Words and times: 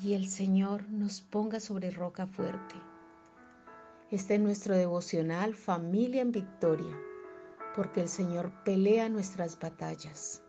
y 0.00 0.14
el 0.14 0.28
Señor 0.28 0.88
nos 0.90 1.20
ponga 1.20 1.58
sobre 1.58 1.90
roca 1.90 2.26
fuerte. 2.26 2.74
Este 4.10 4.36
es 4.36 4.40
nuestro 4.40 4.76
devocional 4.76 5.54
Familia 5.54 6.22
en 6.22 6.30
Victoria, 6.30 6.96
porque 7.74 8.02
el 8.02 8.08
Señor 8.08 8.52
pelea 8.64 9.08
nuestras 9.08 9.58
batallas. 9.58 10.40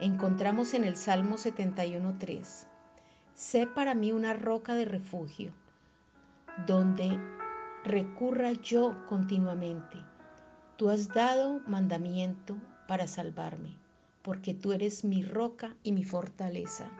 Encontramos 0.00 0.74
en 0.74 0.84
el 0.84 0.96
Salmo 0.96 1.36
71.3, 1.36 2.66
sé 3.34 3.66
para 3.66 3.94
mí 3.94 4.12
una 4.12 4.34
roca 4.34 4.74
de 4.74 4.84
refugio, 4.84 5.52
donde 6.66 7.18
recurra 7.84 8.52
yo 8.52 8.94
continuamente. 9.08 9.96
Tú 10.76 10.90
has 10.90 11.08
dado 11.08 11.60
mandamiento 11.66 12.58
para 12.86 13.06
salvarme, 13.06 13.78
porque 14.20 14.52
tú 14.52 14.72
eres 14.72 15.04
mi 15.04 15.24
roca 15.24 15.74
y 15.82 15.92
mi 15.92 16.04
fortaleza. 16.04 16.90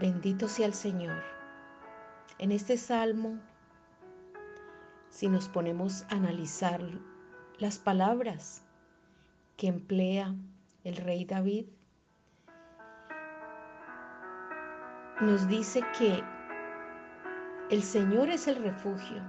Bendito 0.00 0.48
sea 0.48 0.64
el 0.64 0.72
Señor. 0.72 1.22
En 2.38 2.52
este 2.52 2.78
salmo, 2.78 3.38
si 5.10 5.28
nos 5.28 5.50
ponemos 5.50 6.04
a 6.04 6.14
analizar 6.14 6.80
las 7.58 7.76
palabras 7.76 8.64
que 9.58 9.66
emplea 9.66 10.34
el 10.84 10.96
rey 10.96 11.26
David, 11.26 11.66
nos 15.20 15.46
dice 15.48 15.82
que 15.98 16.24
el 17.68 17.82
Señor 17.82 18.30
es 18.30 18.48
el 18.48 18.56
refugio 18.56 19.22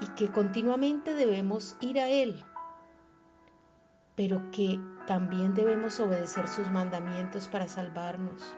y 0.00 0.06
que 0.14 0.30
continuamente 0.30 1.12
debemos 1.12 1.76
ir 1.80 2.00
a 2.00 2.08
Él, 2.08 2.42
pero 4.14 4.50
que 4.50 4.80
también 5.06 5.52
debemos 5.52 6.00
obedecer 6.00 6.48
sus 6.48 6.70
mandamientos 6.70 7.48
para 7.48 7.68
salvarnos 7.68 8.56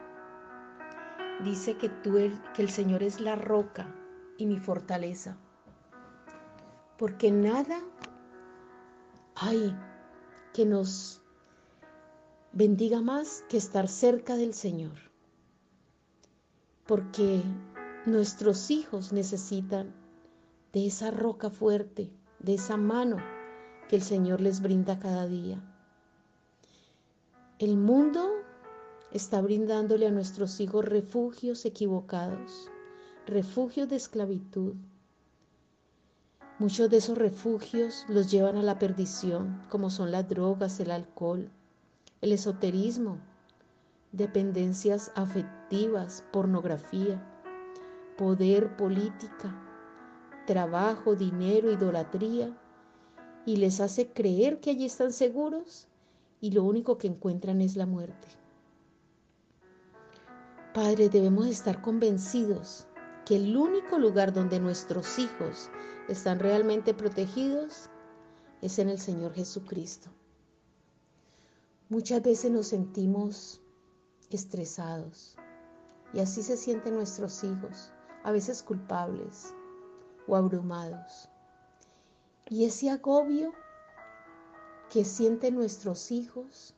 dice 1.43 1.77
que, 1.77 1.89
tú, 1.89 2.17
que 2.53 2.61
el 2.61 2.69
Señor 2.69 3.03
es 3.03 3.19
la 3.19 3.35
roca 3.35 3.93
y 4.37 4.45
mi 4.45 4.59
fortaleza. 4.59 5.37
Porque 6.97 7.31
nada 7.31 7.79
hay 9.35 9.75
que 10.53 10.65
nos 10.65 11.21
bendiga 12.51 13.01
más 13.01 13.43
que 13.49 13.57
estar 13.57 13.87
cerca 13.87 14.35
del 14.35 14.53
Señor. 14.53 15.11
Porque 16.85 17.41
nuestros 18.05 18.69
hijos 18.71 19.13
necesitan 19.13 19.93
de 20.73 20.87
esa 20.87 21.11
roca 21.11 21.49
fuerte, 21.49 22.11
de 22.39 22.55
esa 22.55 22.77
mano 22.77 23.17
que 23.89 23.95
el 23.95 24.01
Señor 24.01 24.41
les 24.41 24.61
brinda 24.61 24.99
cada 24.99 25.27
día. 25.27 25.61
El 27.59 27.77
mundo 27.77 28.29
está 29.13 29.41
brindándole 29.41 30.07
a 30.07 30.11
nuestros 30.11 30.59
hijos 30.59 30.85
refugios 30.85 31.65
equivocados, 31.65 32.69
refugios 33.27 33.89
de 33.89 33.97
esclavitud. 33.97 34.75
Muchos 36.59 36.89
de 36.89 36.97
esos 36.97 37.17
refugios 37.17 38.05
los 38.07 38.31
llevan 38.31 38.55
a 38.55 38.63
la 38.63 38.79
perdición, 38.79 39.61
como 39.69 39.89
son 39.89 40.11
las 40.11 40.29
drogas, 40.29 40.79
el 40.79 40.91
alcohol, 40.91 41.49
el 42.21 42.31
esoterismo, 42.31 43.17
dependencias 44.11 45.11
afectivas, 45.15 46.23
pornografía, 46.31 47.21
poder, 48.17 48.77
política, 48.77 49.53
trabajo, 50.45 51.15
dinero, 51.15 51.71
idolatría, 51.71 52.55
y 53.45 53.57
les 53.57 53.79
hace 53.79 54.07
creer 54.13 54.59
que 54.59 54.69
allí 54.69 54.85
están 54.85 55.11
seguros 55.11 55.87
y 56.39 56.51
lo 56.51 56.63
único 56.63 56.97
que 56.97 57.07
encuentran 57.07 57.59
es 57.61 57.75
la 57.75 57.85
muerte. 57.85 58.40
Padre, 60.73 61.09
debemos 61.09 61.47
estar 61.47 61.81
convencidos 61.81 62.87
que 63.25 63.35
el 63.35 63.57
único 63.57 63.99
lugar 63.99 64.31
donde 64.31 64.57
nuestros 64.57 65.19
hijos 65.19 65.69
están 66.07 66.39
realmente 66.39 66.93
protegidos 66.93 67.89
es 68.61 68.79
en 68.79 68.87
el 68.87 68.97
Señor 68.97 69.33
Jesucristo. 69.33 70.09
Muchas 71.89 72.21
veces 72.21 72.51
nos 72.51 72.67
sentimos 72.67 73.59
estresados 74.29 75.35
y 76.13 76.21
así 76.21 76.41
se 76.41 76.55
sienten 76.55 76.95
nuestros 76.95 77.43
hijos, 77.43 77.91
a 78.23 78.31
veces 78.31 78.63
culpables 78.63 79.53
o 80.25 80.37
abrumados. 80.37 81.27
Y 82.49 82.63
ese 82.63 82.89
agobio 82.89 83.51
que 84.89 85.03
sienten 85.03 85.55
nuestros 85.55 86.11
hijos 86.11 86.75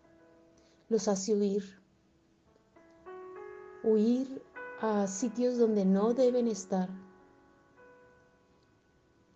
los 0.89 1.07
hace 1.07 1.35
huir 1.35 1.82
huir 3.83 4.41
a 4.81 5.07
sitios 5.07 5.57
donde 5.57 5.85
no 5.85 6.13
deben 6.13 6.47
estar. 6.47 6.89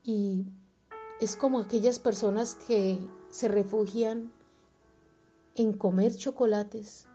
Y 0.03 0.45
es 1.19 1.35
como 1.35 1.59
aquellas 1.59 1.99
personas 1.99 2.55
que 2.67 2.99
se 3.29 3.47
refugian 3.47 4.31
en 5.55 5.73
comer 5.73 6.15
chocolates 6.15 7.07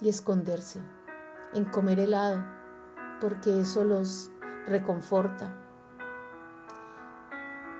y 0.00 0.08
esconderse, 0.08 0.80
en 1.54 1.64
comer 1.66 2.00
helado, 2.00 2.44
porque 3.20 3.60
eso 3.60 3.84
los 3.84 4.30
reconforta. 4.66 5.54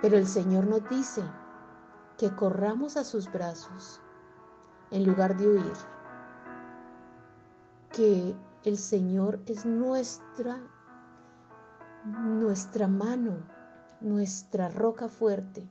Pero 0.00 0.16
el 0.16 0.26
Señor 0.26 0.66
nos 0.66 0.88
dice 0.88 1.22
que 2.19 2.34
corramos 2.34 2.97
a 2.97 3.05
sus 3.05 3.31
brazos 3.32 4.00
en 4.91 5.05
lugar 5.05 5.37
de 5.37 5.49
huir 5.49 5.72
que 7.93 8.34
el 8.65 8.76
Señor 8.76 9.41
es 9.47 9.65
nuestra, 9.65 10.60
nuestra 12.04 12.88
mano, 12.88 13.38
nuestra 14.00 14.69
roca 14.69 15.09
fuerte, 15.09 15.69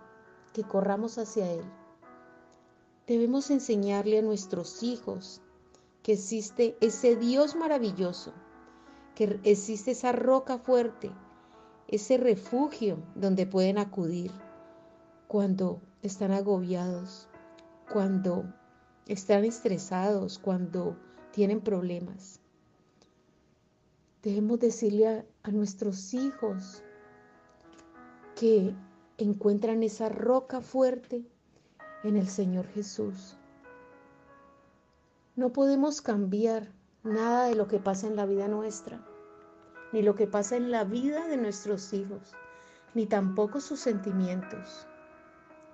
que 0.54 0.64
corramos 0.64 1.18
hacia 1.18 1.52
Él. 1.52 1.64
Debemos 3.06 3.52
enseñarle 3.52 4.20
a 4.20 4.22
nuestros 4.22 4.84
hijos 4.84 5.42
que 6.04 6.14
existe 6.14 6.78
ese 6.82 7.16
Dios 7.16 7.56
maravilloso, 7.56 8.34
que 9.16 9.40
existe 9.44 9.92
esa 9.92 10.12
roca 10.12 10.58
fuerte, 10.58 11.12
ese 11.88 12.18
refugio 12.18 12.98
donde 13.16 13.46
pueden 13.46 13.78
acudir 13.78 14.32
cuando 15.28 15.82
están 16.02 16.32
agobiados, 16.32 17.28
cuando 17.92 18.46
están 19.06 19.46
estresados, 19.46 20.40
cuando 20.40 20.98
tienen 21.38 21.62
problemas. 21.62 22.40
Debemos 24.24 24.59
decirle 24.59 25.24
a, 25.44 25.52
nuestros 25.52 26.16
hijos 26.16 26.84
que 28.36 28.74
encuentran 29.20 29.84
esa 29.84 30.09
roca 30.09 30.62
fuerte 30.62 31.24
en 32.03 32.18
el 32.18 32.28
Señor 32.28 32.66
Jesús. 32.70 33.38
No 35.36 35.53
podemos 35.53 36.02
cambiar 36.02 36.72
nada 37.03 37.45
de 37.45 37.54
lo 37.54 37.68
que 37.68 37.78
pasa 37.78 38.07
en 38.07 38.16
la 38.16 38.25
vida 38.25 38.48
nuestra, 38.48 39.06
ni 39.94 40.01
lo 40.01 40.16
que 40.16 40.25
pasa 40.25 40.56
en 40.56 40.72
la 40.72 40.86
vida 40.86 41.28
de 41.28 41.38
nuestros 41.38 41.94
hijos, 41.94 42.34
ni 42.95 43.06
tampoco 43.06 43.62
sus 43.62 43.80
sentimientos. 43.80 44.88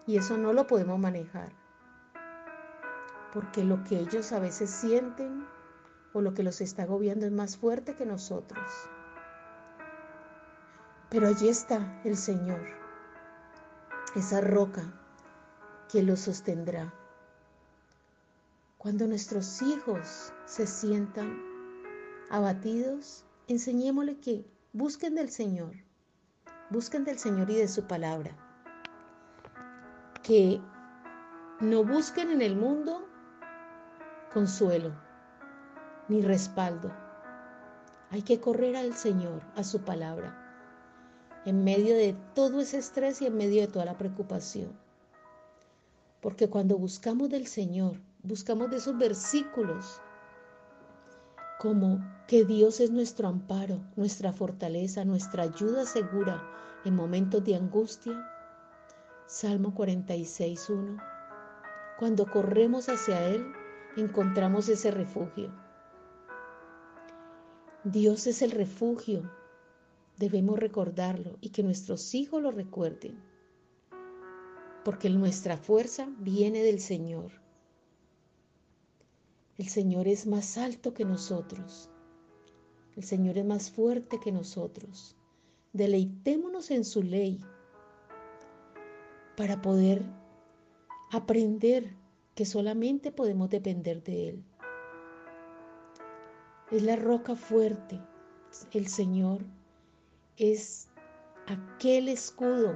Y 0.07 0.17
eso 0.17 0.37
no 0.37 0.51
lo 0.51 0.67
podemos 0.67 0.99
manejar 0.99 1.53
porque 3.33 3.63
lo 3.63 3.83
que 3.83 3.99
ellos 3.99 4.31
a 4.31 4.39
veces 4.39 4.69
sienten 4.69 5.43
o 6.13 6.21
lo 6.21 6.33
que 6.33 6.43
los 6.43 6.61
está 6.61 6.83
agobiando 6.83 7.25
es 7.25 7.31
más 7.31 7.57
fuerte 7.57 7.95
que 7.95 8.05
nosotros. 8.05 8.63
Pero 11.09 11.27
allí 11.27 11.49
está 11.49 12.01
el 12.03 12.17
Señor, 12.17 12.61
esa 14.15 14.41
roca 14.41 14.83
que 15.91 16.03
los 16.03 16.21
sostendrá. 16.21 16.93
Cuando 18.77 19.07
nuestros 19.07 19.61
hijos 19.61 20.33
se 20.45 20.67
sientan 20.67 21.39
abatidos, 22.29 23.25
enseñémosle 23.47 24.19
que 24.19 24.45
busquen 24.73 25.15
del 25.15 25.29
Señor, 25.29 25.73
busquen 26.69 27.03
del 27.03 27.17
Señor 27.17 27.49
y 27.49 27.55
de 27.55 27.67
su 27.67 27.87
palabra. 27.87 28.35
Que 30.21 30.61
no 31.59 31.83
busquen 31.83 32.31
en 32.31 32.41
el 32.41 32.55
mundo 32.55 33.07
consuelo 34.33 34.93
ni 36.07 36.21
respaldo. 36.21 36.91
Hay 38.09 38.21
que 38.21 38.39
correr 38.39 38.75
al 38.75 38.93
Señor, 38.93 39.41
a 39.55 39.63
su 39.63 39.81
palabra, 39.81 40.39
en 41.45 41.63
medio 41.63 41.95
de 41.95 42.15
todo 42.35 42.61
ese 42.61 42.77
estrés 42.77 43.21
y 43.21 43.25
en 43.25 43.37
medio 43.37 43.61
de 43.61 43.67
toda 43.67 43.85
la 43.85 43.97
preocupación. 43.97 44.71
Porque 46.21 46.49
cuando 46.49 46.77
buscamos 46.77 47.29
del 47.29 47.47
Señor, 47.47 47.99
buscamos 48.21 48.69
de 48.69 48.77
esos 48.77 48.97
versículos 48.97 49.99
como 51.59 51.99
que 52.27 52.45
Dios 52.45 52.79
es 52.79 52.91
nuestro 52.91 53.27
amparo, 53.27 53.79
nuestra 53.95 54.33
fortaleza, 54.33 55.05
nuestra 55.05 55.43
ayuda 55.43 55.85
segura 55.85 56.43
en 56.85 56.95
momentos 56.95 57.43
de 57.43 57.55
angustia. 57.55 58.13
Salmo 59.27 59.73
46.1. 59.73 61.01
Cuando 61.97 62.25
corremos 62.25 62.89
hacia 62.89 63.27
Él, 63.27 63.45
encontramos 63.95 64.67
ese 64.67 64.91
refugio. 64.91 65.62
Dios 67.83 68.27
es 68.27 68.41
el 68.41 68.51
refugio. 68.51 69.29
Debemos 70.17 70.57
recordarlo 70.57 71.37
y 71.41 71.49
que 71.49 71.63
nuestros 71.63 72.15
hijos 72.15 72.41
lo 72.41 72.49
recuerden. 72.49 73.21
Porque 74.85 75.09
nuestra 75.09 75.57
fuerza 75.57 76.07
viene 76.19 76.63
del 76.63 76.79
Señor. 76.79 77.33
El 79.57 79.67
Señor 79.67 80.07
es 80.07 80.25
más 80.25 80.57
alto 80.57 80.93
que 80.93 81.03
nosotros. 81.03 81.89
El 82.95 83.03
Señor 83.03 83.37
es 83.37 83.45
más 83.45 83.69
fuerte 83.69 84.17
que 84.17 84.31
nosotros. 84.31 85.17
Deleitémonos 85.73 86.71
en 86.71 86.85
su 86.85 87.03
ley 87.03 87.41
para 89.35 89.61
poder 89.61 90.03
aprender 91.11 91.97
que 92.33 92.45
solamente 92.45 93.11
podemos 93.11 93.49
depender 93.49 94.01
de 94.03 94.29
Él. 94.29 94.43
Es 96.73 96.81
la 96.81 96.95
roca 96.95 97.35
fuerte. 97.35 98.01
El 98.71 98.87
Señor 98.87 99.43
es 100.37 100.87
aquel 101.45 102.07
escudo 102.07 102.73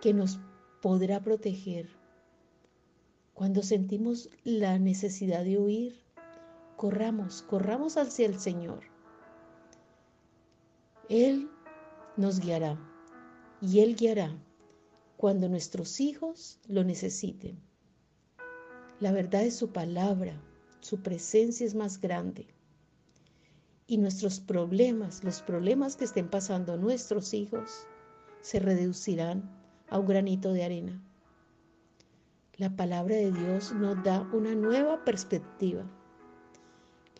que 0.00 0.14
nos 0.14 0.40
podrá 0.80 1.20
proteger. 1.20 1.90
Cuando 3.34 3.62
sentimos 3.62 4.30
la 4.44 4.78
necesidad 4.78 5.44
de 5.44 5.58
huir, 5.58 6.00
corramos, 6.78 7.42
corramos 7.42 7.98
hacia 7.98 8.24
el 8.24 8.40
Señor. 8.40 8.84
Él 11.10 11.50
nos 12.16 12.40
guiará 12.40 12.78
y 13.60 13.80
Él 13.80 13.96
guiará 13.96 14.34
cuando 15.18 15.46
nuestros 15.50 16.00
hijos 16.00 16.58
lo 16.68 16.84
necesiten. 16.84 17.60
La 18.98 19.12
verdad 19.12 19.42
es 19.42 19.56
su 19.56 19.72
palabra, 19.72 20.40
su 20.80 21.02
presencia 21.02 21.66
es 21.66 21.74
más 21.74 22.00
grande. 22.00 22.46
Y 23.92 23.98
nuestros 23.98 24.40
problemas, 24.40 25.22
los 25.22 25.42
problemas 25.42 25.96
que 25.96 26.06
estén 26.06 26.26
pasando 26.26 26.78
nuestros 26.78 27.34
hijos, 27.34 27.86
se 28.40 28.58
reducirán 28.58 29.42
a 29.90 29.98
un 29.98 30.06
granito 30.06 30.54
de 30.54 30.64
arena. 30.64 31.02
La 32.56 32.74
palabra 32.74 33.16
de 33.16 33.30
Dios 33.30 33.74
nos 33.74 34.02
da 34.02 34.22
una 34.32 34.54
nueva 34.54 35.04
perspectiva. 35.04 35.84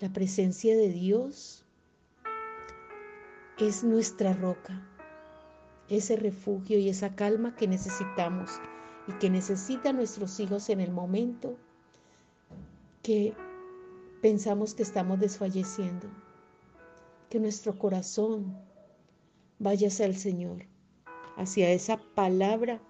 La 0.01 0.11
presencia 0.15 0.75
de 0.75 0.89
Dios 0.89 1.67
es 3.59 3.85
nuestra 3.85 4.33
roca, 4.33 4.81
ese 5.91 6.17
refugio 6.17 6.79
y 6.79 6.89
esa 6.89 7.15
calma 7.15 7.55
que 7.55 7.69
necesitamos 7.69 8.51
y 9.09 9.13
que 9.19 9.29
necesitan 9.29 9.97
nuestros 9.97 10.41
hijos 10.41 10.71
en 10.71 10.81
el 10.81 10.91
momento 10.91 11.55
que 13.03 13.35
pensamos 14.23 14.73
que 14.73 14.85
estamos 14.85 15.21
desfalleciendo. 15.21 16.09
Que 17.33 17.41
nuestro 17.41 17.79
corazón 17.79 18.59
vaya 19.59 19.89
hacia 19.89 20.05
el 20.05 20.17
Señor, 20.17 20.67
hacia 21.39 21.71
esa 21.71 21.97
palabra 22.15 22.83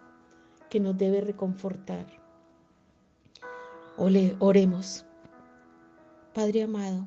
que 0.69 0.81
nos 0.81 0.99
debe 0.99 1.21
reconfortar. 1.21 2.09
Ole, 3.97 4.35
oremos. 4.41 5.05
Padre 6.35 6.65
amado, 6.65 7.07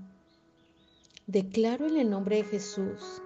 declaro 1.27 1.87
en 1.87 1.97
el 1.97 2.09
nombre 2.09 2.37
de 2.37 2.43
Jesús 2.45 3.21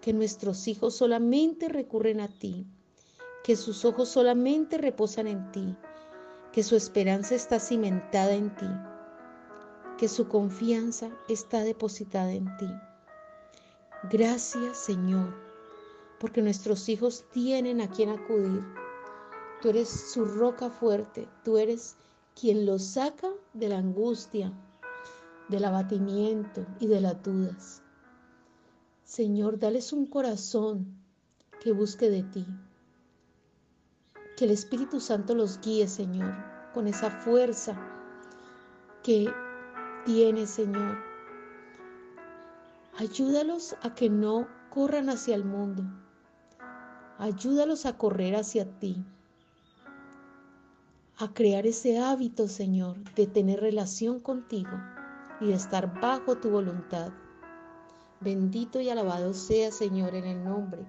que 0.00 0.14
nuestros 0.14 0.66
hijos 0.66 0.96
solamente 0.96 1.68
recurren 1.68 2.18
a 2.18 2.28
ti, 2.28 2.66
que 3.44 3.56
sus 3.56 3.84
ojos 3.84 4.08
solamente 4.08 4.78
reposan 4.78 5.26
en 5.26 5.52
ti, 5.52 5.76
que 6.50 6.62
su 6.62 6.76
esperanza 6.76 7.34
está 7.34 7.60
cimentada 7.60 8.32
en 8.32 8.56
ti, 8.56 8.70
que 9.98 10.08
su 10.08 10.28
confianza 10.28 11.10
está 11.28 11.60
depositada 11.62 12.32
en 12.32 12.46
ti. 12.56 12.70
Gracias 14.10 14.78
Señor, 14.78 15.32
porque 16.18 16.42
nuestros 16.42 16.88
hijos 16.88 17.24
tienen 17.32 17.80
a 17.80 17.88
quien 17.88 18.10
acudir. 18.10 18.64
Tú 19.60 19.68
eres 19.68 19.88
su 19.88 20.24
roca 20.24 20.70
fuerte, 20.70 21.28
tú 21.44 21.56
eres 21.56 21.96
quien 22.34 22.66
los 22.66 22.82
saca 22.82 23.28
de 23.52 23.68
la 23.68 23.78
angustia, 23.78 24.52
del 25.48 25.64
abatimiento 25.64 26.66
y 26.80 26.88
de 26.88 27.00
las 27.00 27.22
dudas. 27.22 27.82
Señor, 29.04 29.60
dales 29.60 29.92
un 29.92 30.06
corazón 30.06 30.96
que 31.60 31.70
busque 31.70 32.10
de 32.10 32.24
ti. 32.24 32.46
Que 34.36 34.46
el 34.46 34.50
Espíritu 34.50 34.98
Santo 34.98 35.34
los 35.34 35.60
guíe, 35.60 35.86
Señor, 35.86 36.34
con 36.74 36.88
esa 36.88 37.08
fuerza 37.08 37.78
que 39.04 39.32
tiene, 40.04 40.46
Señor. 40.46 41.11
Ayúdalos 42.98 43.74
a 43.82 43.94
que 43.94 44.10
no 44.10 44.46
corran 44.70 45.08
hacia 45.08 45.34
el 45.34 45.44
mundo. 45.44 45.82
Ayúdalos 47.18 47.86
a 47.86 47.96
correr 47.96 48.36
hacia 48.36 48.66
ti. 48.78 49.02
A 51.16 51.32
crear 51.32 51.66
ese 51.66 51.98
hábito, 51.98 52.48
Señor, 52.48 52.98
de 53.14 53.26
tener 53.26 53.60
relación 53.60 54.20
contigo 54.20 54.78
y 55.40 55.46
de 55.46 55.54
estar 55.54 56.00
bajo 56.00 56.36
tu 56.36 56.50
voluntad. 56.50 57.12
Bendito 58.20 58.80
y 58.80 58.90
alabado 58.90 59.32
sea, 59.32 59.72
Señor, 59.72 60.14
en 60.14 60.24
el 60.24 60.44
nombre 60.44 60.84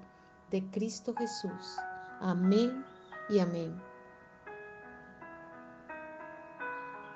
de 0.52 0.70
Cristo 0.72 1.16
Jesús. 1.16 1.78
Amén 2.20 2.84
y 3.30 3.40
amén. 3.40 3.93